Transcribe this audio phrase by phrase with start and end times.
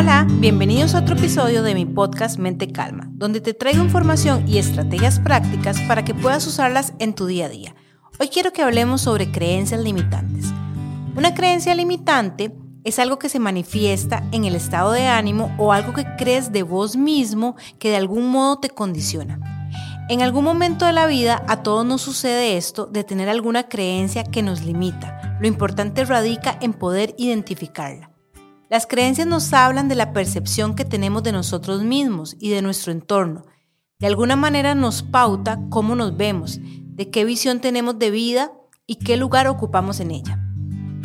[0.00, 5.20] Bienvenidos a otro episodio de mi podcast Mente Calma, donde te traigo información y estrategias
[5.20, 7.74] prácticas para que puedas usarlas en tu día a día.
[8.18, 10.46] Hoy quiero que hablemos sobre creencias limitantes.
[11.16, 15.92] Una creencia limitante es algo que se manifiesta en el estado de ánimo o algo
[15.92, 19.68] que crees de vos mismo que de algún modo te condiciona.
[20.08, 24.24] En algún momento de la vida a todos nos sucede esto de tener alguna creencia
[24.24, 25.36] que nos limita.
[25.42, 28.09] Lo importante radica en poder identificarla.
[28.70, 32.92] Las creencias nos hablan de la percepción que tenemos de nosotros mismos y de nuestro
[32.92, 33.44] entorno.
[33.98, 38.52] De alguna manera nos pauta cómo nos vemos, de qué visión tenemos de vida
[38.86, 40.38] y qué lugar ocupamos en ella.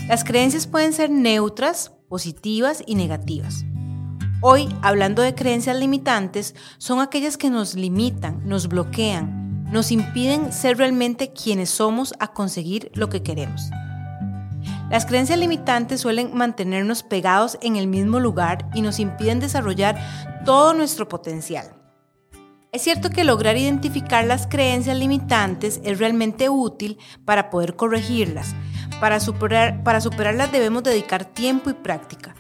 [0.08, 3.66] Las creencias pueden ser neutras, positivas y negativas.
[4.42, 10.78] Hoy, hablando de creencias limitantes, son aquellas que nos limitan, nos bloquean, nos impiden ser
[10.78, 13.72] realmente quienes somos a conseguir lo que queremos.
[14.90, 19.98] Las creencias limitantes suelen mantenernos pegados en el mismo lugar y nos impiden desarrollar
[20.46, 21.74] todo nuestro potencial.
[22.72, 28.54] Es cierto que lograr identificar las creencias limitantes es realmente útil para poder corregirlas.
[29.00, 32.36] Para, superar, para superarlas debemos dedicar tiempo y práctica.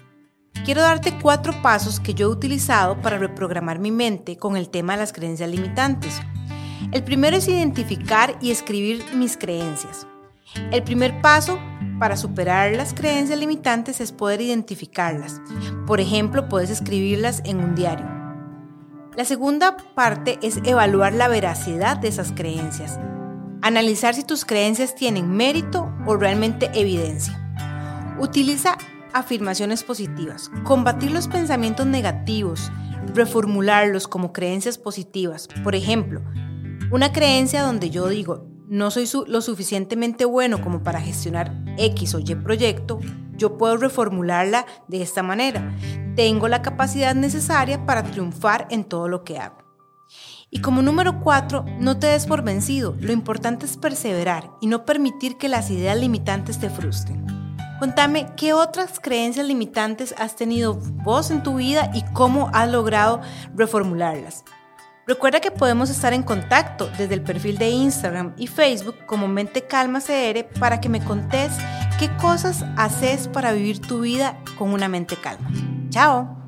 [0.65, 4.93] Quiero darte cuatro pasos que yo he utilizado para reprogramar mi mente con el tema
[4.93, 6.21] de las creencias limitantes.
[6.91, 10.05] El primero es identificar y escribir mis creencias.
[10.71, 11.59] El primer paso
[11.99, 15.41] para superar las creencias limitantes es poder identificarlas.
[15.87, 18.05] Por ejemplo, puedes escribirlas en un diario.
[19.15, 22.99] La segunda parte es evaluar la veracidad de esas creencias.
[23.61, 27.41] Analizar si tus creencias tienen mérito o realmente evidencia.
[28.19, 28.77] Utiliza
[29.13, 32.71] afirmaciones positivas, combatir los pensamientos negativos,
[33.13, 35.47] reformularlos como creencias positivas.
[35.63, 36.21] Por ejemplo,
[36.91, 42.19] una creencia donde yo digo, no soy lo suficientemente bueno como para gestionar X o
[42.19, 42.99] Y proyecto,
[43.37, 45.75] yo puedo reformularla de esta manera.
[46.15, 49.57] Tengo la capacidad necesaria para triunfar en todo lo que hago.
[50.49, 52.95] Y como número cuatro, no te des por vencido.
[52.99, 57.25] Lo importante es perseverar y no permitir que las ideas limitantes te frustren.
[57.79, 63.19] Contame qué otras creencias limitantes has tenido vos en tu vida y cómo has logrado
[63.53, 64.45] reformularlas.
[65.07, 69.61] Recuerda que podemos estar en contacto desde el perfil de Instagram y Facebook como Mente
[69.61, 71.51] Calma CR para que me contés
[71.99, 75.49] qué cosas haces para vivir tu vida con una mente calma.
[75.89, 76.44] Chao.